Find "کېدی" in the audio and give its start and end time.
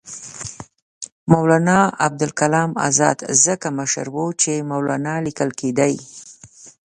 5.59-5.93